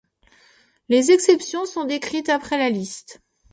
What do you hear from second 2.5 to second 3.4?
la liste.